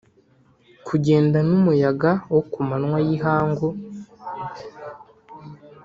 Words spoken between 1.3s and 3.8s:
n'umuyaga wo ku manywa y'ihangu.'